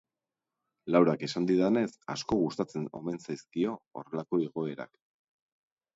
[0.95, 4.95] Laurak esan didanez asko gustatzen omen zaizkio horrelako igoerak.